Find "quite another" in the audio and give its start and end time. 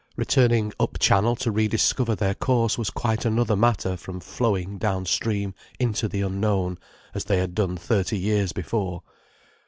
2.89-3.55